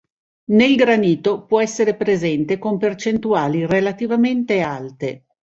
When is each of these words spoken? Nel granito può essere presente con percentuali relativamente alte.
Nel 0.45 0.75
granito 0.77 1.45
può 1.45 1.61
essere 1.61 1.93
presente 1.95 2.57
con 2.57 2.79
percentuali 2.79 3.67
relativamente 3.67 4.61
alte. 4.61 5.25